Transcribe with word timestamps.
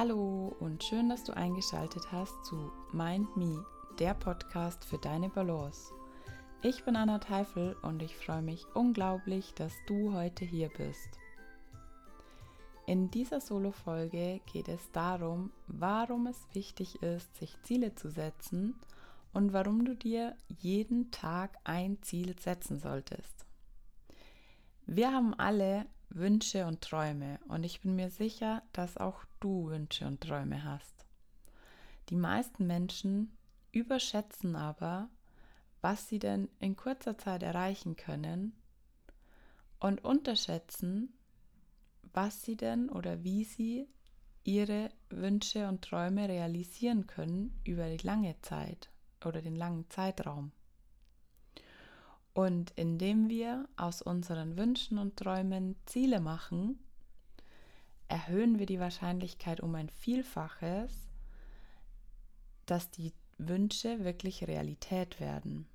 Hallo 0.00 0.54
und 0.60 0.84
schön, 0.84 1.08
dass 1.08 1.24
du 1.24 1.36
eingeschaltet 1.36 2.12
hast 2.12 2.44
zu 2.44 2.70
Mind 2.92 3.36
Me, 3.36 3.64
der 3.98 4.14
Podcast 4.14 4.84
für 4.84 4.96
deine 4.96 5.28
Balance. 5.28 5.92
Ich 6.62 6.84
bin 6.84 6.94
Anna 6.94 7.18
Teifel 7.18 7.74
und 7.82 8.00
ich 8.00 8.16
freue 8.16 8.42
mich 8.42 8.64
unglaublich, 8.74 9.54
dass 9.54 9.72
du 9.88 10.12
heute 10.12 10.44
hier 10.44 10.68
bist. 10.68 11.18
In 12.86 13.10
dieser 13.10 13.40
Solo-Folge 13.40 14.40
geht 14.52 14.68
es 14.68 14.88
darum, 14.92 15.50
warum 15.66 16.28
es 16.28 16.46
wichtig 16.52 17.02
ist, 17.02 17.36
sich 17.36 17.60
Ziele 17.64 17.96
zu 17.96 18.08
setzen 18.08 18.78
und 19.32 19.52
warum 19.52 19.84
du 19.84 19.96
dir 19.96 20.36
jeden 20.46 21.10
Tag 21.10 21.58
ein 21.64 22.00
Ziel 22.02 22.38
setzen 22.38 22.78
solltest. 22.78 23.46
Wir 24.86 25.12
haben 25.12 25.34
alle 25.34 25.86
Wünsche 26.10 26.66
und 26.66 26.80
Träume 26.80 27.38
und 27.48 27.64
ich 27.64 27.80
bin 27.80 27.94
mir 27.94 28.10
sicher, 28.10 28.62
dass 28.72 28.96
auch 28.96 29.24
du 29.40 29.68
Wünsche 29.68 30.06
und 30.06 30.20
Träume 30.20 30.64
hast. 30.64 31.06
Die 32.08 32.16
meisten 32.16 32.66
Menschen 32.66 33.36
überschätzen 33.72 34.56
aber, 34.56 35.08
was 35.80 36.08
sie 36.08 36.18
denn 36.18 36.48
in 36.58 36.76
kurzer 36.76 37.18
Zeit 37.18 37.42
erreichen 37.42 37.96
können 37.96 38.52
und 39.78 40.04
unterschätzen, 40.04 41.12
was 42.12 42.42
sie 42.42 42.56
denn 42.56 42.88
oder 42.88 43.22
wie 43.22 43.44
sie 43.44 43.86
ihre 44.44 44.88
Wünsche 45.10 45.68
und 45.68 45.82
Träume 45.82 46.28
realisieren 46.28 47.06
können 47.06 47.60
über 47.64 47.88
die 47.90 48.04
lange 48.04 48.40
Zeit 48.40 48.90
oder 49.24 49.42
den 49.42 49.56
langen 49.56 49.88
Zeitraum. 49.90 50.52
Und 52.38 52.70
indem 52.76 53.28
wir 53.28 53.68
aus 53.76 54.00
unseren 54.00 54.56
Wünschen 54.56 54.98
und 54.98 55.16
Träumen 55.16 55.74
Ziele 55.86 56.20
machen, 56.20 56.78
erhöhen 58.06 58.60
wir 58.60 58.66
die 58.66 58.78
Wahrscheinlichkeit 58.78 59.58
um 59.58 59.74
ein 59.74 59.88
Vielfaches, 59.88 60.92
dass 62.64 62.92
die 62.92 63.12
Wünsche 63.38 64.04
wirklich 64.04 64.46
Realität 64.46 65.18
werden. 65.18 65.66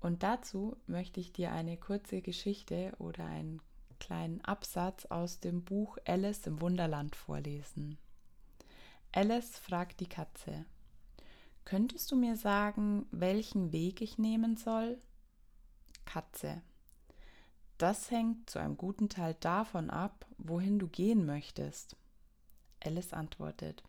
Und 0.00 0.22
dazu 0.22 0.76
möchte 0.86 1.20
ich 1.20 1.32
dir 1.32 1.52
eine 1.52 1.78
kurze 1.78 2.20
Geschichte 2.20 2.92
oder 2.98 3.24
einen 3.24 3.62
kleinen 3.98 4.42
Absatz 4.42 5.06
aus 5.06 5.40
dem 5.40 5.64
Buch 5.64 5.96
Alice 6.04 6.46
im 6.46 6.60
Wunderland 6.60 7.16
vorlesen. 7.16 7.96
Alice 9.10 9.56
fragt 9.56 10.00
die 10.00 10.08
Katze, 10.08 10.66
Könntest 11.64 12.10
du 12.10 12.16
mir 12.16 12.36
sagen, 12.36 13.06
welchen 13.10 13.72
Weg 13.72 14.00
ich 14.02 14.18
nehmen 14.18 14.56
soll? 14.56 14.98
Katze. 16.04 16.62
Das 17.78 18.10
hängt 18.10 18.48
zu 18.50 18.58
einem 18.58 18.76
guten 18.76 19.08
Teil 19.08 19.34
davon 19.40 19.90
ab, 19.90 20.26
wohin 20.38 20.78
du 20.78 20.88
gehen 20.88 21.24
möchtest. 21.26 21.96
Alice 22.84 23.12
antwortet. 23.12 23.82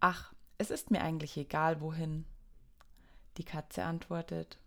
Ach, 0.00 0.34
es 0.58 0.70
ist 0.70 0.90
mir 0.90 1.02
eigentlich 1.02 1.36
egal, 1.36 1.80
wohin. 1.80 2.24
Die 3.36 3.44
Katze 3.44 3.84
antwortet. 3.84 4.58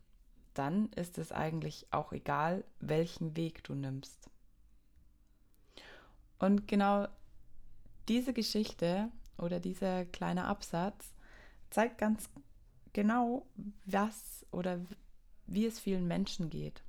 Dann 0.54 0.90
ist 0.94 1.18
es 1.18 1.32
eigentlich 1.32 1.88
auch 1.92 2.12
egal, 2.14 2.64
welchen 2.80 3.36
Weg 3.36 3.64
du 3.64 3.74
nimmst. 3.74 4.30
Und 6.40 6.68
genau 6.68 7.08
diese 8.08 8.34
Geschichte 8.34 9.12
oder 9.38 9.60
dieser 9.60 10.06
kleine 10.06 10.46
Absatz 10.46 11.14
zeigt 11.70 11.98
ganz 11.98 12.30
genau, 12.94 13.46
was 13.86 14.46
oder 14.52 14.80
wie 15.46 15.66
es 15.66 15.80
vielen 15.80 16.08
Menschen 16.08 16.50
geht. 16.50 16.84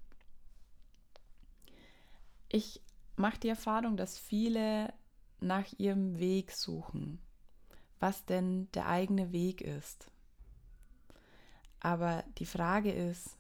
Ich 2.49 2.81
mache 3.17 3.39
die 3.39 3.49
Erfahrung, 3.49 3.97
dass 3.97 4.19
viele 4.19 4.93
nach 5.41 5.67
ihrem 5.79 6.19
Weg 6.19 6.53
suchen, 6.53 7.21
was 8.01 8.25
denn 8.25 8.71
der 8.73 8.89
eigene 8.89 9.33
Weg 9.33 9.61
ist. 9.61 10.11
Aber 11.81 12.25
die 12.39 12.47
Frage 12.47 12.91
ist, 12.91 13.37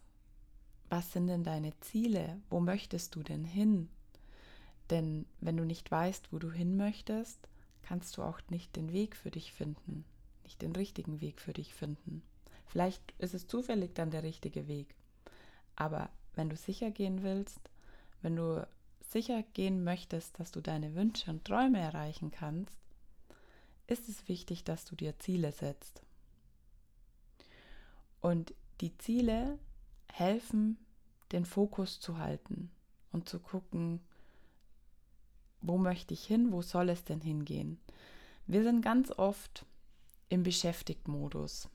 was 0.88 1.12
sind 1.12 1.26
denn 1.26 1.44
deine 1.44 1.78
Ziele? 1.80 2.40
Wo 2.48 2.60
möchtest 2.60 3.14
du 3.14 3.22
denn 3.22 3.44
hin? 3.44 3.88
Denn 4.90 5.26
wenn 5.40 5.56
du 5.56 5.64
nicht 5.64 5.90
weißt, 5.90 6.32
wo 6.32 6.38
du 6.38 6.50
hin 6.50 6.76
möchtest, 6.76 7.48
kannst 7.82 8.16
du 8.16 8.22
auch 8.22 8.40
nicht 8.48 8.76
den 8.76 8.92
Weg 8.92 9.16
für 9.16 9.30
dich 9.30 9.52
finden 9.52 10.04
nicht 10.48 10.62
den 10.62 10.74
richtigen 10.74 11.20
Weg 11.20 11.42
für 11.42 11.52
dich 11.52 11.74
finden. 11.74 12.22
Vielleicht 12.64 13.02
ist 13.18 13.34
es 13.34 13.46
zufällig 13.46 13.94
dann 13.94 14.10
der 14.10 14.22
richtige 14.22 14.66
Weg. 14.66 14.94
Aber 15.76 16.08
wenn 16.36 16.48
du 16.48 16.56
sicher 16.56 16.90
gehen 16.90 17.22
willst, 17.22 17.60
wenn 18.22 18.34
du 18.34 18.66
sicher 19.00 19.42
gehen 19.52 19.84
möchtest, 19.84 20.40
dass 20.40 20.50
du 20.50 20.62
deine 20.62 20.94
Wünsche 20.94 21.30
und 21.30 21.44
Träume 21.44 21.80
erreichen 21.80 22.30
kannst, 22.30 22.78
ist 23.86 24.08
es 24.08 24.26
wichtig, 24.26 24.64
dass 24.64 24.86
du 24.86 24.96
dir 24.96 25.18
Ziele 25.18 25.52
setzt. 25.52 26.00
Und 28.22 28.54
die 28.80 28.96
Ziele 28.96 29.58
helfen, 30.10 30.78
den 31.32 31.44
Fokus 31.44 32.00
zu 32.00 32.16
halten 32.16 32.70
und 33.12 33.28
zu 33.28 33.38
gucken, 33.38 34.00
wo 35.60 35.76
möchte 35.76 36.14
ich 36.14 36.24
hin, 36.24 36.52
wo 36.52 36.62
soll 36.62 36.88
es 36.88 37.04
denn 37.04 37.20
hingehen. 37.20 37.78
Wir 38.46 38.62
sind 38.62 38.80
ganz 38.80 39.10
oft 39.10 39.66
im 40.28 40.42
Beschäftigt-Modus. 40.42 41.68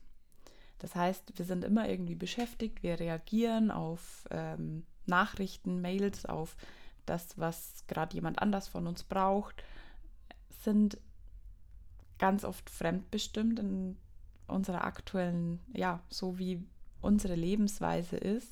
Das 0.78 0.94
heißt, 0.94 1.38
wir 1.38 1.44
sind 1.44 1.64
immer 1.64 1.88
irgendwie 1.88 2.14
beschäftigt, 2.14 2.82
wir 2.82 3.00
reagieren 3.00 3.70
auf 3.70 4.26
ähm, 4.30 4.84
Nachrichten, 5.06 5.80
Mails, 5.80 6.26
auf 6.26 6.56
das, 7.06 7.38
was 7.38 7.84
gerade 7.86 8.14
jemand 8.14 8.40
anders 8.40 8.68
von 8.68 8.86
uns 8.86 9.02
braucht, 9.02 9.62
sind 10.62 10.98
ganz 12.18 12.44
oft 12.44 12.70
fremdbestimmt 12.70 13.58
in 13.58 13.96
unserer 14.46 14.84
aktuellen, 14.84 15.60
ja, 15.72 16.00
so 16.08 16.38
wie 16.38 16.62
unsere 17.00 17.34
Lebensweise 17.34 18.16
ist, 18.16 18.48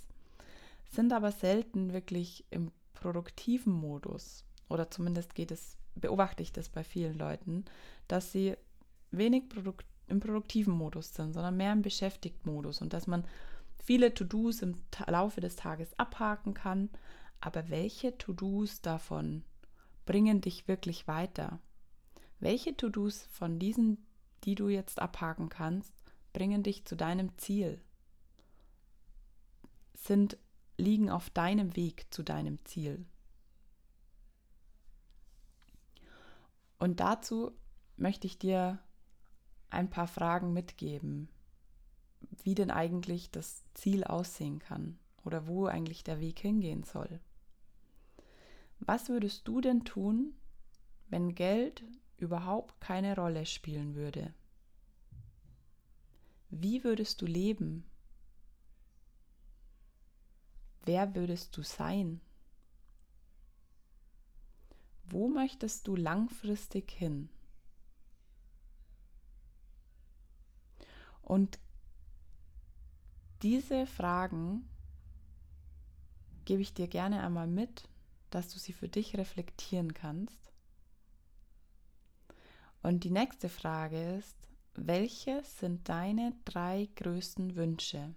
sind 0.91 1.13
aber 1.13 1.33
selten 1.33 1.93
wirklich 1.93 2.45
im 2.51 2.71
produktiven 2.95 3.73
Modus. 3.73 4.45
Oder 4.69 4.91
zumindest 4.91 5.34
geht 5.34 5.51
es, 5.51 5.77
beobachte 5.95 6.43
ich 6.43 6.53
das 6.53 6.69
bei 6.69 6.84
vielen 6.84 7.19
Leuten, 7.19 7.65
dass 8.09 8.33
sie 8.33 8.57
wenig 9.11 9.49
produkt 9.49 9.87
im 10.07 10.21
produktiven 10.21 10.75
Modus 10.75 11.15
sind, 11.15 11.33
sondern 11.33 11.57
mehr 11.57 11.73
im 11.73 11.83
Beschäftigt-Modus 11.83 12.81
und 12.81 12.93
dass 12.93 13.07
man 13.07 13.25
viele 13.83 14.15
To-Dos 14.15 14.63
im 14.63 14.77
Laufe 15.07 15.41
des 15.41 15.57
Tages 15.57 15.99
abhaken 15.99 16.55
kann, 16.55 16.91
aber 17.41 17.69
welche 17.69 18.17
To-Dos 18.19 18.81
davon 18.81 19.45
bringen 20.07 20.41
dich 20.41 20.69
wirklich 20.69 21.09
weiter? 21.09 21.61
Welche 22.41 22.77
To-Dos 22.77 23.23
von 23.33 23.59
diesen, 23.59 24.07
die 24.45 24.55
du 24.55 24.69
jetzt 24.69 25.01
abhaken 25.01 25.49
kannst, 25.49 25.93
bringen 26.33 26.63
dich 26.63 26.84
zu 26.84 26.97
deinem 26.97 27.37
Ziel? 27.39 27.81
Sind 29.95 30.37
liegen 30.77 31.11
auf 31.11 31.31
deinem 31.31 31.77
Weg 31.77 32.07
zu 32.13 32.23
deinem 32.23 32.65
Ziel? 32.65 33.05
Und 36.79 36.99
dazu 36.99 37.53
möchte 37.97 38.27
ich 38.27 38.39
dir 38.39 38.81
ein 39.72 39.91
paar 39.91 40.06
Fragen 40.06 40.53
mitgeben, 40.53 41.28
wie 42.43 42.55
denn 42.55 42.71
eigentlich 42.71 43.31
das 43.31 43.65
Ziel 43.75 44.05
aussehen 44.05 44.59
kann 44.59 44.99
oder 45.25 45.47
wo 45.47 45.66
eigentlich 45.66 46.05
der 46.05 46.21
Weg 46.21 46.38
hingehen 46.38 46.83
soll. 46.83 47.21
Was 48.81 49.09
würdest 49.09 49.47
du 49.47 49.60
denn 49.60 49.84
tun, 49.84 50.34
wenn 51.09 51.34
Geld 51.34 51.84
überhaupt 52.16 52.81
keine 52.81 53.15
Rolle 53.16 53.47
spielen 53.47 53.94
würde? 53.94 54.34
Wie 56.50 56.84
würdest 56.84 57.22
du 57.22 57.27
leben? 57.27 57.84
Wer 60.84 61.15
würdest 61.15 61.56
du 61.56 61.62
sein? 61.62 62.21
Wo 65.04 65.28
möchtest 65.28 65.86
du 65.86 65.95
langfristig 65.95 66.91
hin? 66.91 67.28
Und 71.33 71.59
diese 73.41 73.87
Fragen 73.87 74.69
gebe 76.45 76.61
ich 76.61 76.75
dir 76.75 76.89
gerne 76.89 77.23
einmal 77.23 77.47
mit, 77.47 77.89
dass 78.29 78.53
du 78.53 78.59
sie 78.59 78.75
für 78.75 78.91
dich 78.91 79.17
reflektieren 79.17 79.95
kannst. 79.95 80.53
Und 82.83 83.05
die 83.05 83.11
nächste 83.11 83.49
Frage 83.49 84.19
ist, 84.19 84.37
welche 84.75 85.43
sind 85.45 85.89
deine 85.89 86.34
drei 86.45 86.91
größten 86.97 87.57
Wünsche? 87.57 88.15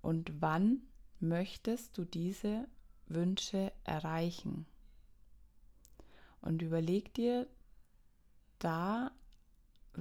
Und 0.00 0.40
wann 0.40 0.80
möchtest 1.20 1.98
du 1.98 2.06
diese 2.06 2.66
Wünsche 3.08 3.74
erreichen? 3.84 4.64
Und 6.40 6.62
überleg 6.62 7.12
dir 7.12 7.46
da 8.58 9.12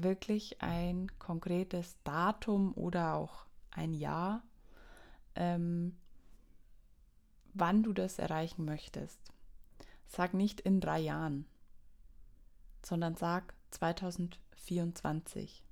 wirklich 0.03 0.61
ein 0.61 1.07
konkretes 1.19 1.97
Datum 2.03 2.73
oder 2.73 3.15
auch 3.15 3.45
ein 3.71 3.93
Jahr, 3.93 4.43
ähm, 5.35 5.97
wann 7.53 7.83
du 7.83 7.93
das 7.93 8.19
erreichen 8.19 8.65
möchtest. 8.65 9.19
Sag 10.05 10.33
nicht 10.33 10.61
in 10.61 10.79
drei 10.79 10.99
Jahren, 10.99 11.45
sondern 12.83 13.15
sag 13.15 13.53
2024. 13.71 15.63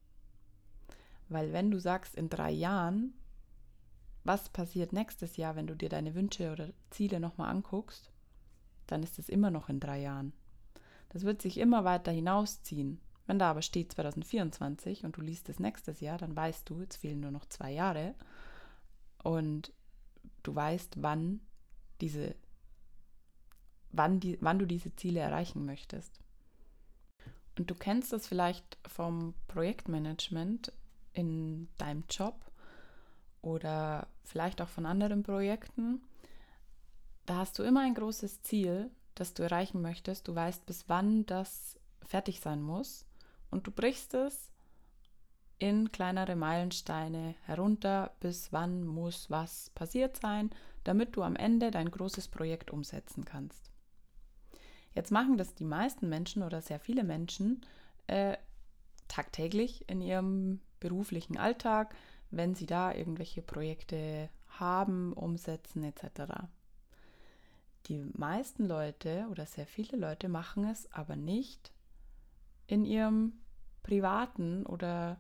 Weil 1.29 1.53
wenn 1.53 1.71
du 1.71 1.79
sagst 1.79 2.15
in 2.15 2.29
drei 2.29 2.51
Jahren, 2.51 3.13
was 4.23 4.49
passiert 4.49 4.91
nächstes 4.91 5.37
Jahr, 5.37 5.55
wenn 5.55 5.67
du 5.67 5.75
dir 5.75 5.89
deine 5.89 6.15
Wünsche 6.15 6.51
oder 6.51 6.69
Ziele 6.89 7.19
nochmal 7.19 7.49
anguckst, 7.49 8.11
dann 8.87 9.03
ist 9.03 9.19
es 9.19 9.29
immer 9.29 9.51
noch 9.51 9.69
in 9.69 9.79
drei 9.79 10.01
Jahren. 10.01 10.33
Das 11.09 11.23
wird 11.23 11.41
sich 11.41 11.57
immer 11.57 11.83
weiter 11.83 12.11
hinausziehen. 12.11 12.99
Wenn 13.27 13.39
da 13.39 13.49
aber 13.49 13.61
steht 13.61 13.91
2024 13.91 15.03
und 15.03 15.17
du 15.17 15.21
liest 15.21 15.49
es 15.49 15.59
nächstes 15.59 15.99
Jahr, 15.99 16.17
dann 16.17 16.35
weißt 16.35 16.69
du, 16.69 16.81
jetzt 16.81 16.97
fehlen 16.97 17.21
nur 17.21 17.31
noch 17.31 17.45
zwei 17.45 17.71
Jahre 17.71 18.13
und 19.23 19.73
du 20.43 20.53
weißt, 20.53 21.01
wann 21.01 21.39
diese, 22.01 22.35
wann, 23.91 24.19
die, 24.19 24.37
wann 24.41 24.59
du 24.59 24.65
diese 24.65 24.95
Ziele 24.95 25.21
erreichen 25.21 25.65
möchtest. 25.65 26.19
Und 27.57 27.71
du 27.71 27.75
kennst 27.75 28.11
das 28.13 28.27
vielleicht 28.27 28.77
vom 28.85 29.33
Projektmanagement 29.47 30.73
in 31.13 31.69
deinem 31.77 32.03
Job 32.09 32.39
oder 33.41 34.07
vielleicht 34.23 34.61
auch 34.61 34.67
von 34.67 34.85
anderen 34.85 35.23
Projekten. 35.23 36.01
Da 37.25 37.37
hast 37.37 37.57
du 37.57 37.63
immer 37.63 37.81
ein 37.81 37.95
großes 37.95 38.41
Ziel, 38.41 38.91
das 39.15 39.33
du 39.33 39.43
erreichen 39.43 39.81
möchtest. 39.81 40.27
Du 40.27 40.35
weißt, 40.35 40.65
bis 40.65 40.89
wann 40.89 41.25
das 41.25 41.79
fertig 42.03 42.41
sein 42.41 42.61
muss. 42.61 43.05
Und 43.51 43.67
du 43.67 43.71
brichst 43.71 44.13
es 44.13 44.51
in 45.57 45.91
kleinere 45.91 46.35
Meilensteine 46.35 47.35
herunter, 47.43 48.11
bis 48.19 48.51
wann 48.51 48.85
muss 48.85 49.29
was 49.29 49.69
passiert 49.71 50.17
sein, 50.17 50.49
damit 50.83 51.15
du 51.15 51.23
am 51.23 51.35
Ende 51.35 51.71
dein 51.71 51.89
großes 51.89 52.27
Projekt 52.27 52.71
umsetzen 52.71 53.25
kannst. 53.25 53.71
Jetzt 54.93 55.11
machen 55.11 55.37
das 55.37 55.53
die 55.55 55.65
meisten 55.65 56.07
Menschen 56.09 56.43
oder 56.43 56.61
sehr 56.61 56.79
viele 56.79 57.03
Menschen 57.03 57.61
äh, 58.07 58.37
tagtäglich 59.07 59.89
in 59.89 60.01
ihrem 60.01 60.61
beruflichen 60.79 61.37
Alltag, 61.37 61.95
wenn 62.31 62.55
sie 62.55 62.65
da 62.65 62.93
irgendwelche 62.93 63.41
Projekte 63.41 64.29
haben, 64.47 65.13
umsetzen 65.13 65.83
etc. 65.83 66.47
Die 67.87 68.03
meisten 68.13 68.67
Leute 68.67 69.27
oder 69.29 69.45
sehr 69.45 69.67
viele 69.67 69.97
Leute 69.97 70.29
machen 70.29 70.65
es 70.65 70.91
aber 70.91 71.15
nicht 71.15 71.71
in 72.67 72.85
ihrem 72.85 73.33
privaten 73.83 74.65
oder 74.65 75.17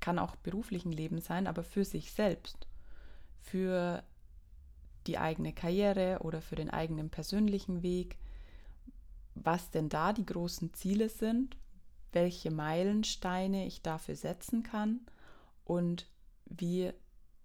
kann 0.00 0.18
auch 0.18 0.36
beruflichen 0.36 0.92
Leben 0.92 1.20
sein, 1.20 1.46
aber 1.46 1.64
für 1.64 1.84
sich 1.84 2.12
selbst, 2.12 2.68
für 3.40 4.02
die 5.06 5.18
eigene 5.18 5.52
Karriere 5.52 6.18
oder 6.20 6.40
für 6.40 6.56
den 6.56 6.70
eigenen 6.70 7.10
persönlichen 7.10 7.82
Weg, 7.82 8.16
was 9.34 9.70
denn 9.70 9.88
da 9.88 10.12
die 10.12 10.26
großen 10.26 10.74
Ziele 10.74 11.08
sind, 11.08 11.56
welche 12.12 12.50
Meilensteine 12.50 13.66
ich 13.66 13.82
dafür 13.82 14.16
setzen 14.16 14.62
kann 14.62 15.00
und 15.64 16.08
wie 16.46 16.92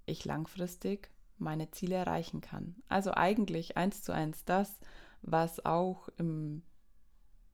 ich 0.06 0.26
langfristig 0.26 1.10
meine 1.38 1.72
Ziele 1.72 1.96
erreichen 1.96 2.42
kann. 2.42 2.76
Also 2.88 3.14
eigentlich 3.14 3.78
eins 3.78 4.04
zu 4.04 4.14
eins 4.14 4.46
das, 4.46 4.80
was 5.22 5.66
auch 5.66 6.10
im 6.18 6.62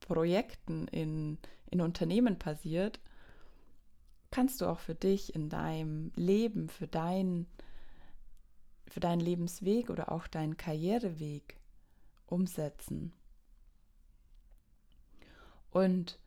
Projekten 0.00 0.86
in, 0.88 1.38
in 1.70 1.80
Unternehmen 1.80 2.38
passiert, 2.38 3.00
kannst 4.30 4.60
du 4.60 4.66
auch 4.66 4.78
für 4.78 4.94
dich 4.94 5.34
in 5.34 5.48
deinem 5.48 6.12
Leben, 6.14 6.68
für, 6.68 6.86
dein, 6.86 7.46
für 8.86 9.00
deinen 9.00 9.20
Lebensweg 9.20 9.90
oder 9.90 10.12
auch 10.12 10.26
deinen 10.26 10.56
Karriereweg 10.56 11.58
umsetzen. 12.26 13.12
Und 15.70 16.18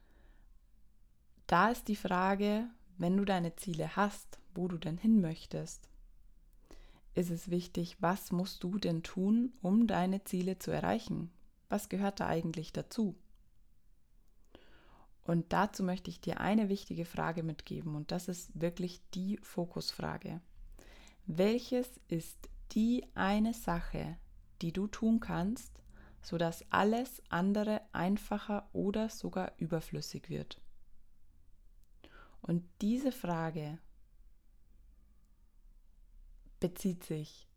da 1.47 1.69
ist 1.69 1.87
die 1.87 1.95
Frage, 1.95 2.67
wenn 2.97 3.17
du 3.17 3.25
deine 3.25 3.55
Ziele 3.55 3.95
hast, 3.95 4.39
wo 4.53 4.67
du 4.67 4.77
denn 4.77 4.97
hin 4.97 5.21
möchtest, 5.21 5.89
ist 7.13 7.29
es 7.29 7.49
wichtig, 7.49 7.97
was 7.99 8.31
musst 8.31 8.63
du 8.63 8.77
denn 8.77 9.03
tun, 9.03 9.53
um 9.61 9.85
deine 9.85 10.23
Ziele 10.23 10.59
zu 10.59 10.71
erreichen? 10.71 11.29
Was 11.67 11.89
gehört 11.89 12.19
da 12.19 12.27
eigentlich 12.27 12.71
dazu? 12.71 13.15
Und 15.23 15.53
dazu 15.53 15.83
möchte 15.83 16.09
ich 16.09 16.19
dir 16.19 16.39
eine 16.39 16.69
wichtige 16.69 17.05
Frage 17.05 17.43
mitgeben 17.43 17.95
und 17.95 18.11
das 18.11 18.27
ist 18.27 18.59
wirklich 18.59 19.01
die 19.13 19.37
Fokusfrage. 19.43 20.41
Welches 21.27 21.99
ist 22.07 22.49
die 22.71 23.05
eine 23.13 23.53
Sache, 23.53 24.17
die 24.61 24.73
du 24.73 24.87
tun 24.87 25.19
kannst, 25.19 25.83
sodass 26.21 26.65
alles 26.71 27.21
andere 27.29 27.81
einfacher 27.91 28.69
oder 28.73 29.09
sogar 29.09 29.53
überflüssig 29.57 30.29
wird? 30.29 30.59
Und 32.41 32.63
diese 32.81 33.11
Frage 33.11 33.77
bezieht 36.59 37.03
sich 37.03 37.47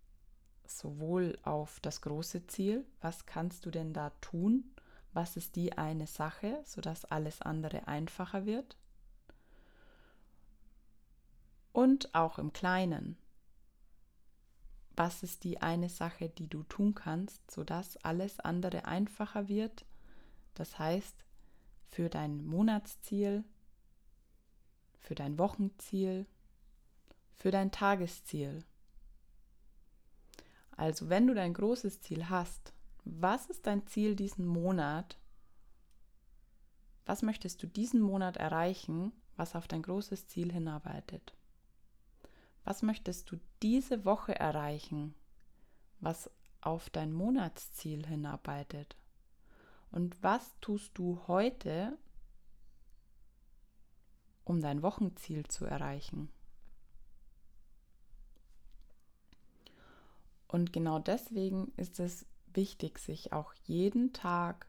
sowohl 0.67 1.39
auf 1.43 1.81
das 1.81 2.01
große 2.03 2.47
Ziel, 2.47 2.87
was 3.01 3.27
kannst 3.27 3.67
du 3.67 3.71
denn 3.71 3.93
da 3.93 4.11
tun, 4.21 4.74
was 5.15 5.37
ist 5.37 5.57
die 5.57 5.79
eine 5.79 6.07
Sache, 6.07 6.61
sodass 6.65 7.05
alles 7.05 7.41
andere 7.41 7.89
einfacher 7.89 8.45
wird, 8.45 8.77
und 11.73 12.15
auch 12.15 12.39
im 12.39 12.53
Kleinen, 12.53 13.17
was 14.97 15.23
ist 15.25 15.43
die 15.43 15.61
eine 15.61 15.89
Sache, 15.89 16.29
die 16.29 16.47
du 16.47 16.63
tun 16.65 16.95
kannst, 16.95 17.51
sodass 17.51 17.97
alles 17.99 18.39
andere 18.39 18.85
einfacher 18.85 19.49
wird, 19.49 19.85
das 20.55 20.79
heißt 20.79 21.25
für 21.89 22.09
dein 22.09 22.45
Monatsziel, 22.45 23.45
für 25.01 25.15
dein 25.15 25.39
Wochenziel, 25.39 26.27
für 27.35 27.51
dein 27.51 27.73
Tagesziel. 27.73 28.65
Also 30.77 31.09
wenn 31.09 31.27
du 31.27 31.35
dein 31.35 31.55
großes 31.55 32.01
Ziel 32.01 32.29
hast, 32.29 32.74
was 33.05 33.47
ist 33.47 33.67
dein 33.67 33.87
Ziel 33.87 34.17
diesen 34.17 34.47
Monat? 34.47 35.19
Was 37.07 37.23
möchtest 37.23 37.63
du 37.63 37.67
diesen 37.67 38.01
Monat 38.01 38.37
erreichen, 38.37 39.13
was 39.37 39.55
auf 39.55 39.69
dein 39.69 39.83
großes 39.83 40.27
Ziel 40.29 40.53
hinarbeitet? 40.53 41.35
Was 42.65 42.83
möchtest 42.83 43.31
du 43.31 43.39
diese 43.63 44.05
Woche 44.05 44.35
erreichen, 44.35 45.15
was 46.01 46.31
auf 46.63 46.89
dein 46.89 47.13
Monatsziel 47.13 48.07
hinarbeitet? 48.07 48.97
Und 49.91 50.23
was 50.23 50.59
tust 50.61 50.97
du 50.97 51.21
heute, 51.29 51.99
um 54.45 54.61
dein 54.61 54.83
Wochenziel 54.83 55.45
zu 55.47 55.65
erreichen. 55.65 56.29
Und 60.47 60.73
genau 60.73 60.99
deswegen 60.99 61.73
ist 61.77 61.99
es 61.99 62.27
wichtig, 62.57 62.99
sich 62.99 63.33
auch 63.33 63.53
jeden 63.65 64.13
Tag, 64.13 64.69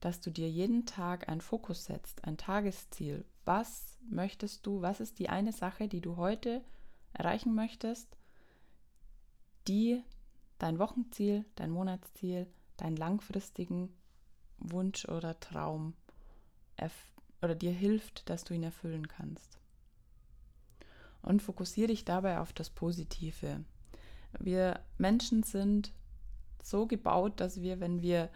dass 0.00 0.20
du 0.20 0.30
dir 0.30 0.48
jeden 0.48 0.86
Tag 0.86 1.28
einen 1.28 1.40
Fokus 1.40 1.84
setzt, 1.84 2.24
ein 2.24 2.36
Tagesziel. 2.36 3.24
Was 3.44 3.98
möchtest 4.08 4.66
du, 4.66 4.82
was 4.82 5.00
ist 5.00 5.18
die 5.18 5.28
eine 5.28 5.52
Sache, 5.52 5.88
die 5.88 6.00
du 6.00 6.16
heute 6.16 6.62
erreichen 7.12 7.54
möchtest, 7.54 8.16
die 9.66 10.02
dein 10.58 10.78
Wochenziel, 10.78 11.44
dein 11.56 11.70
Monatsziel, 11.70 12.46
deinen 12.76 12.96
langfristigen 12.96 13.90
Wunsch 14.58 15.06
oder 15.06 15.38
Traum 15.40 15.94
oder 17.42 17.54
dir 17.54 17.72
hilft, 17.72 18.28
dass 18.28 18.44
du 18.44 18.54
ihn 18.54 18.62
erfüllen 18.62 19.08
kannst. 19.08 19.58
Und 21.22 21.42
fokussiere 21.42 21.88
dich 21.88 22.04
dabei 22.04 22.38
auf 22.38 22.52
das 22.52 22.70
Positive. 22.70 23.64
Wir 24.38 24.80
Menschen 24.98 25.42
sind 25.42 25.92
so 26.62 26.86
gebaut, 26.86 27.40
dass 27.40 27.60
wir, 27.60 27.80
wenn 27.80 28.02
wir 28.02 28.30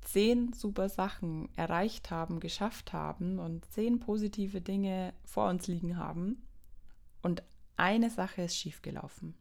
zehn 0.00 0.52
super 0.52 0.88
Sachen 0.88 1.48
erreicht 1.56 2.10
haben, 2.10 2.40
geschafft 2.40 2.92
haben 2.92 3.38
und 3.38 3.64
zehn 3.66 4.00
positive 4.00 4.60
Dinge 4.60 5.12
vor 5.24 5.48
uns 5.48 5.66
liegen 5.66 5.96
haben 5.96 6.42
und 7.22 7.42
eine 7.76 8.10
Sache 8.10 8.42
ist 8.42 8.56
schiefgelaufen 8.56 9.34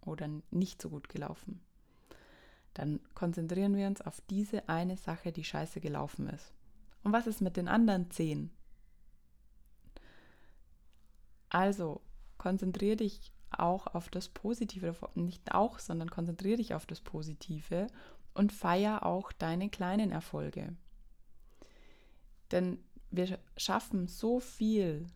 oder 0.00 0.28
nicht 0.50 0.80
so 0.80 0.90
gut 0.90 1.08
gelaufen, 1.08 1.60
dann 2.74 3.00
konzentrieren 3.14 3.76
wir 3.76 3.86
uns 3.86 4.00
auf 4.00 4.22
diese 4.30 4.68
eine 4.68 4.96
Sache, 4.96 5.32
die 5.32 5.44
scheiße 5.44 5.80
gelaufen 5.80 6.28
ist. 6.28 6.52
Und 7.02 7.12
was 7.12 7.26
ist 7.26 7.40
mit 7.40 7.56
den 7.56 7.68
anderen 7.68 8.10
zehn? 8.10 8.50
Also 11.48 12.00
konzentriere 12.38 12.96
dich 12.96 13.32
auch 13.60 13.86
auf 13.88 14.08
das 14.08 14.28
Positive, 14.28 14.94
nicht 15.14 15.52
auch, 15.54 15.78
sondern 15.78 16.10
konzentriere 16.10 16.56
dich 16.56 16.74
auf 16.74 16.86
das 16.86 17.00
Positive 17.00 17.86
und 18.34 18.52
feier 18.52 19.04
auch 19.04 19.32
deine 19.32 19.68
kleinen 19.68 20.10
Erfolge. 20.10 20.74
Denn 22.50 22.78
wir 23.10 23.38
schaffen 23.56 24.08
so 24.08 24.40
viel 24.40 25.06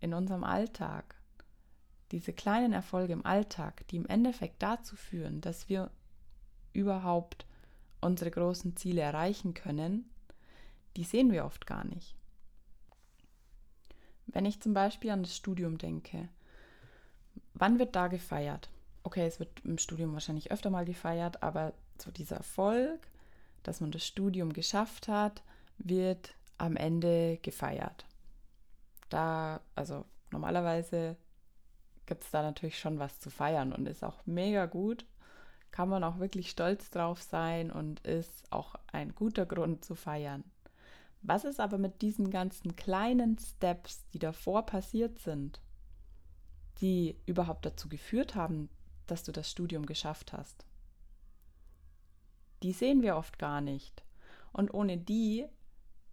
in 0.00 0.14
unserem 0.14 0.44
Alltag, 0.44 1.16
diese 2.10 2.32
kleinen 2.32 2.72
Erfolge 2.72 3.12
im 3.12 3.24
Alltag, 3.24 3.86
die 3.88 3.96
im 3.96 4.06
Endeffekt 4.06 4.62
dazu 4.62 4.96
führen, 4.96 5.40
dass 5.40 5.68
wir 5.68 5.90
überhaupt 6.72 7.46
unsere 8.00 8.30
großen 8.30 8.76
Ziele 8.76 9.00
erreichen 9.00 9.54
können, 9.54 10.08
die 10.96 11.04
sehen 11.04 11.30
wir 11.30 11.44
oft 11.44 11.66
gar 11.66 11.84
nicht. 11.84 12.16
Wenn 14.26 14.44
ich 14.44 14.60
zum 14.60 14.74
Beispiel 14.74 15.10
an 15.10 15.22
das 15.22 15.36
Studium 15.36 15.78
denke, 15.78 16.28
wann 17.54 17.78
wird 17.78 17.96
da 17.96 18.08
gefeiert? 18.08 18.68
Okay, 19.02 19.26
es 19.26 19.38
wird 19.38 19.50
im 19.64 19.78
Studium 19.78 20.12
wahrscheinlich 20.12 20.50
öfter 20.50 20.70
mal 20.70 20.84
gefeiert, 20.84 21.42
aber 21.42 21.72
so 21.98 22.10
dieser 22.10 22.36
Erfolg, 22.36 23.00
dass 23.62 23.80
man 23.80 23.90
das 23.90 24.06
Studium 24.06 24.52
geschafft 24.52 25.08
hat, 25.08 25.42
wird 25.78 26.34
am 26.58 26.76
Ende 26.76 27.38
gefeiert. 27.42 28.04
Da, 29.08 29.60
also 29.74 30.04
normalerweise 30.30 31.16
gibt 32.06 32.24
es 32.24 32.30
da 32.30 32.42
natürlich 32.42 32.78
schon 32.78 32.98
was 32.98 33.20
zu 33.20 33.30
feiern 33.30 33.72
und 33.72 33.86
ist 33.86 34.04
auch 34.04 34.24
mega 34.26 34.66
gut. 34.66 35.06
Kann 35.70 35.88
man 35.88 36.02
auch 36.02 36.18
wirklich 36.18 36.50
stolz 36.50 36.90
drauf 36.90 37.22
sein 37.22 37.70
und 37.70 38.00
ist 38.00 38.50
auch 38.52 38.74
ein 38.92 39.14
guter 39.14 39.46
Grund 39.46 39.84
zu 39.84 39.94
feiern. 39.94 40.44
Was 41.22 41.44
ist 41.44 41.60
aber 41.60 41.78
mit 41.78 42.02
diesen 42.02 42.30
ganzen 42.30 42.76
kleinen 42.76 43.38
Steps, 43.38 44.06
die 44.12 44.18
davor 44.18 44.66
passiert 44.66 45.18
sind, 45.18 45.60
die 46.80 47.16
überhaupt 47.26 47.66
dazu 47.66 47.88
geführt 47.88 48.34
haben, 48.34 48.68
dass 49.06 49.22
du 49.22 49.32
das 49.32 49.50
Studium 49.50 49.86
geschafft 49.86 50.32
hast? 50.32 50.64
Die 52.62 52.72
sehen 52.72 53.02
wir 53.02 53.16
oft 53.16 53.38
gar 53.38 53.60
nicht. 53.60 54.04
Und 54.52 54.72
ohne 54.74 54.98
die 54.98 55.46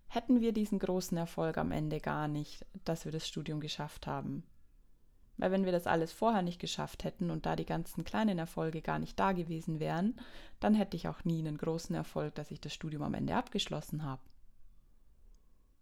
hätten 0.08 0.42
wir 0.42 0.54
diesen 0.54 0.80
großen 0.80 1.18
Erfolg 1.18 1.58
am 1.58 1.72
Ende 1.72 2.00
gar 2.00 2.28
nicht, 2.28 2.66
dass 2.86 3.06
wir 3.06 3.12
das 3.12 3.28
Studium 3.28 3.60
geschafft 3.60 4.08
haben. 4.08 4.44
Weil 5.38 5.52
wenn 5.52 5.66
wir 5.66 5.72
das 5.72 5.86
alles 5.86 6.12
vorher 6.12 6.42
nicht 6.42 6.60
geschafft 6.60 7.04
hätten 7.04 7.30
und 7.30 7.46
da 7.46 7.56
die 7.56 7.66
ganzen 7.66 8.04
kleinen 8.04 8.40
Erfolge 8.40 8.82
gar 8.82 8.98
nicht 8.98 9.20
da 9.20 9.34
gewesen 9.34 9.80
wären, 9.80 10.20
dann 10.60 10.74
hätte 10.74 10.98
ich 10.98 11.08
auch 11.08 11.24
nie 11.26 11.40
einen 11.40 11.58
großen 11.58 11.96
Erfolg, 11.96 12.34
dass 12.36 12.50
ich 12.50 12.60
das 12.60 12.74
Studium 12.74 13.04
am 13.04 13.14
Ende 13.14 13.36
abgeschlossen 13.36 14.04
habe. 14.04 14.22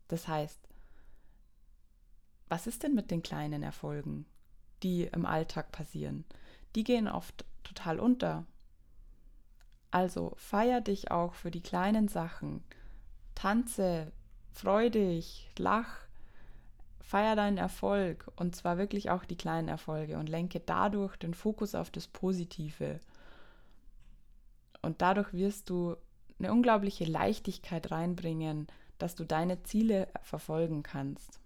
Das 0.07 0.27
heißt, 0.27 0.67
was 2.49 2.67
ist 2.67 2.83
denn 2.83 2.93
mit 2.93 3.11
den 3.11 3.23
kleinen 3.23 3.63
Erfolgen, 3.63 4.25
die 4.83 5.03
im 5.03 5.25
Alltag 5.25 5.71
passieren? 5.71 6.25
Die 6.75 6.83
gehen 6.83 7.07
oft 7.07 7.45
total 7.63 7.99
unter. 7.99 8.45
Also 9.91 10.33
feier 10.35 10.81
dich 10.81 11.11
auch 11.11 11.33
für 11.33 11.51
die 11.51 11.61
kleinen 11.61 12.07
Sachen. 12.07 12.63
Tanze, 13.33 14.11
freu 14.51 14.89
dich, 14.89 15.49
lach, 15.57 16.05
feier 17.01 17.35
deinen 17.35 17.57
Erfolg 17.57 18.29
und 18.35 18.55
zwar 18.55 18.77
wirklich 18.77 19.09
auch 19.09 19.25
die 19.25 19.37
kleinen 19.37 19.67
Erfolge 19.67 20.17
und 20.17 20.27
lenke 20.27 20.59
dadurch 20.59 21.15
den 21.17 21.33
Fokus 21.33 21.75
auf 21.75 21.91
das 21.91 22.07
Positive. 22.07 22.99
Und 24.81 25.01
dadurch 25.01 25.33
wirst 25.33 25.69
du 25.69 25.95
eine 26.39 26.51
unglaubliche 26.51 27.05
Leichtigkeit 27.05 27.91
reinbringen, 27.91 28.67
dass 28.97 29.15
du 29.15 29.23
deine 29.23 29.63
Ziele 29.63 30.07
verfolgen 30.23 30.83
kannst. 30.83 31.39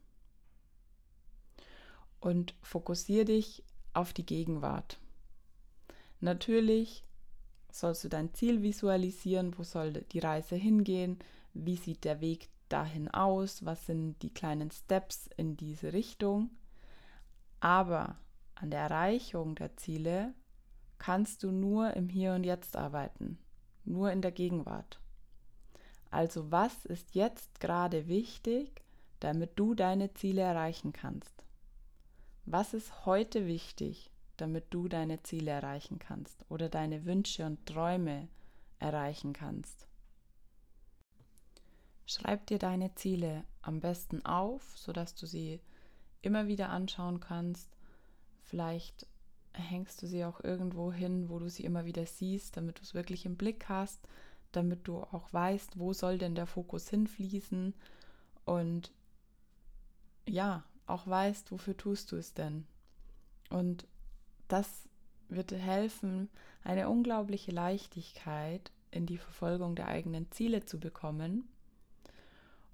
Und 2.20 2.54
fokussiere 2.62 3.26
dich 3.26 3.64
auf 3.94 4.14
die 4.14 4.26
Gegenwart. 4.26 5.00
Natürlich 6.20 7.06
sollst 7.72 8.04
du 8.04 8.10
dein 8.10 8.34
Ziel 8.34 8.62
visualisieren, 8.62 9.58
wo 9.58 9.64
soll 9.64 9.94
die 9.94 10.20
Reise 10.20 10.56
hingehen, 10.56 11.20
wie 11.54 11.76
sieht 11.76 12.04
der 12.04 12.22
Weg 12.22 12.50
dahin 12.68 13.10
aus, 13.10 13.66
was 13.66 13.86
sind 13.86 14.22
die 14.22 14.34
kleinen 14.34 14.72
Steps 14.72 15.30
in 15.38 15.58
diese 15.58 15.94
Richtung. 15.94 16.50
Aber 17.60 18.18
an 18.56 18.72
der 18.72 18.82
Erreichung 18.82 19.56
der 19.56 19.76
Ziele 19.78 20.34
kannst 20.98 21.44
du 21.44 21.52
nur 21.52 21.94
im 21.94 22.10
Hier 22.10 22.34
und 22.34 22.44
Jetzt 22.44 22.76
arbeiten, 22.76 23.38
nur 23.86 24.12
in 24.12 24.22
der 24.22 24.32
Gegenwart. 24.32 25.00
Also 26.12 26.52
was 26.52 26.86
ist 26.86 27.16
jetzt 27.16 27.60
gerade 27.60 28.08
wichtig, 28.08 28.84
damit 29.20 29.52
du 29.56 29.76
deine 29.76 30.14
Ziele 30.14 30.42
erreichen 30.42 30.92
kannst? 30.94 31.46
Was 32.51 32.74
ist 32.74 33.06
heute 33.06 33.46
wichtig, 33.46 34.10
damit 34.36 34.74
du 34.74 34.88
deine 34.88 35.22
Ziele 35.22 35.51
erreichen 35.51 36.00
kannst 36.00 36.44
oder 36.50 36.68
deine 36.68 37.06
Wünsche 37.06 37.46
und 37.46 37.63
Träume 37.68 38.27
erreichen 38.79 39.34
kannst? 39.34 39.86
Schreib 42.08 42.48
dir 42.48 42.58
deine 42.58 42.96
Ziele 42.96 43.44
am 43.62 43.82
besten 43.82 44.25
auf, 44.25 44.63
sodass 44.75 45.13
du 45.13 45.27
sie 45.27 45.60
immer 46.24 46.48
wieder 46.48 46.70
anschauen 46.70 47.20
kannst. 47.20 47.70
Vielleicht 48.41 49.06
hängst 49.53 50.01
du 50.01 50.08
sie 50.08 50.25
auch 50.25 50.44
irgendwo 50.44 50.91
hin, 50.91 51.29
wo 51.29 51.38
du 51.38 51.51
sie 51.51 51.65
immer 51.65 51.86
wieder 51.86 52.08
siehst, 52.08 52.58
damit 52.58 52.79
du 52.79 52.82
es 52.82 52.96
wirklich 52.96 53.27
im 53.27 53.38
Blick 53.38 53.70
hast, 53.70 54.00
damit 54.53 54.88
du 54.88 54.98
auch 54.98 55.32
weißt, 55.32 55.77
wo 55.77 55.94
soll 55.94 56.18
denn 56.18 56.34
der 56.34 56.48
Fokus 56.48 56.89
hinfließen 56.89 57.75
und 58.46 58.91
ja, 60.27 60.63
auch 60.89 61.08
weißt, 61.08 61.51
wofür 61.51 61.75
tust 61.75 62.12
du 62.12 62.17
es 62.17 62.34
denn. 62.34 62.65
Und 63.50 63.88
das 64.48 64.88
wird 65.27 65.51
helfen, 65.51 66.29
eine 66.63 66.89
unglaubliche 66.89 67.51
Leichtigkeit 67.51 68.72
in 68.91 69.05
die 69.05 69.17
Verfolgung 69.17 69.75
der 69.75 69.88
eigenen 69.88 70.31
Ziele 70.31 70.65
zu 70.65 70.79
bekommen 70.79 71.48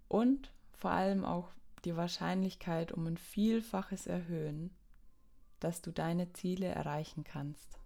und 0.07 0.51
vor 0.73 0.91
allem 0.91 1.25
auch 1.25 1.49
die 1.83 1.95
Wahrscheinlichkeit 1.95 2.91
um 2.91 3.05
ein 3.05 3.17
Vielfaches 3.17 4.07
erhöhen, 4.07 4.71
dass 5.59 5.81
du 5.81 5.91
deine 5.91 6.31
Ziele 6.33 6.67
erreichen 6.67 7.23
kannst. 7.23 7.79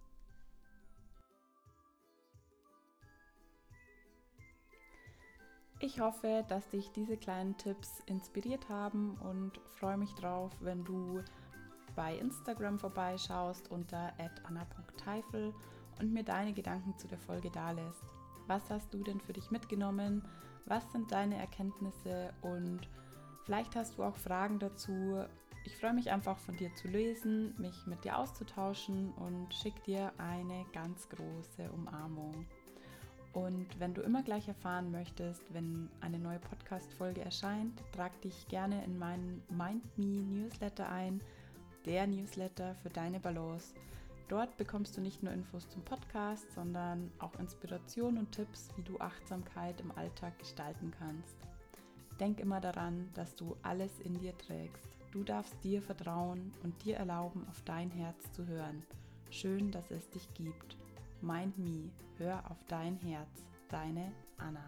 Ich 5.82 5.98
hoffe, 5.98 6.44
dass 6.46 6.68
dich 6.68 6.92
diese 6.92 7.16
kleinen 7.16 7.56
Tipps 7.56 8.00
inspiriert 8.04 8.68
haben 8.68 9.16
und 9.16 9.58
freue 9.78 9.96
mich 9.96 10.14
drauf, 10.14 10.52
wenn 10.60 10.84
du 10.84 11.22
bei 11.96 12.18
Instagram 12.18 12.78
vorbeischaust 12.78 13.70
unter 13.70 14.12
anna.teifel 14.44 15.54
und 15.98 16.12
mir 16.12 16.22
deine 16.22 16.52
Gedanken 16.52 16.98
zu 16.98 17.08
der 17.08 17.18
Folge 17.18 17.50
dalässt. 17.50 18.04
Was 18.46 18.68
hast 18.68 18.92
du 18.92 19.02
denn 19.02 19.20
für 19.20 19.32
dich 19.32 19.50
mitgenommen? 19.50 20.22
Was 20.66 20.92
sind 20.92 21.12
deine 21.12 21.38
Erkenntnisse 21.38 22.34
und 22.42 22.80
vielleicht 23.44 23.74
hast 23.74 23.96
du 23.96 24.02
auch 24.02 24.16
Fragen 24.16 24.58
dazu. 24.58 25.24
Ich 25.64 25.76
freue 25.78 25.94
mich 25.94 26.10
einfach 26.10 26.38
von 26.38 26.58
dir 26.58 26.74
zu 26.74 26.88
lesen, 26.88 27.54
mich 27.58 27.86
mit 27.86 28.04
dir 28.04 28.18
auszutauschen 28.18 29.12
und 29.14 29.54
schicke 29.54 29.80
dir 29.82 30.12
eine 30.18 30.66
ganz 30.74 31.08
große 31.08 31.72
Umarmung. 31.72 32.46
Und 33.32 33.66
wenn 33.78 33.94
du 33.94 34.02
immer 34.02 34.22
gleich 34.22 34.48
erfahren 34.48 34.90
möchtest, 34.90 35.42
wenn 35.52 35.88
eine 36.00 36.18
neue 36.18 36.40
Podcast-Folge 36.40 37.20
erscheint, 37.20 37.80
trag 37.92 38.20
dich 38.22 38.48
gerne 38.48 38.84
in 38.84 38.98
meinen 38.98 39.42
Mind 39.50 39.84
Me 39.96 40.22
Newsletter 40.22 40.88
ein, 40.88 41.20
der 41.86 42.06
Newsletter 42.06 42.74
für 42.82 42.90
deine 42.90 43.20
Balance 43.20 43.74
Dort 44.30 44.56
bekommst 44.56 44.96
du 44.96 45.00
nicht 45.00 45.24
nur 45.24 45.32
Infos 45.32 45.68
zum 45.68 45.82
Podcast, 45.82 46.52
sondern 46.52 47.10
auch 47.18 47.34
Inspiration 47.40 48.16
und 48.16 48.30
Tipps, 48.30 48.68
wie 48.76 48.82
du 48.82 48.96
Achtsamkeit 49.00 49.80
im 49.80 49.90
Alltag 49.98 50.38
gestalten 50.38 50.92
kannst. 50.96 51.34
Denk 52.20 52.38
immer 52.38 52.60
daran, 52.60 53.08
dass 53.14 53.34
du 53.34 53.56
alles 53.62 53.98
in 53.98 54.20
dir 54.20 54.38
trägst. 54.38 54.96
Du 55.10 55.24
darfst 55.24 55.56
dir 55.64 55.82
vertrauen 55.82 56.52
und 56.62 56.84
dir 56.84 56.98
erlauben, 56.98 57.44
auf 57.50 57.60
dein 57.64 57.90
Herz 57.90 58.30
zu 58.30 58.46
hören. 58.46 58.84
Schön, 59.30 59.72
dass 59.72 59.90
es 59.90 60.08
dich 60.10 60.32
gibt. 60.34 60.76
Mind 61.22 61.58
Me, 61.58 61.90
hör 62.18 62.50
auf 62.50 62.64
dein 62.68 62.96
Herz. 62.96 63.46
Deine 63.68 64.12
Anna. 64.38 64.64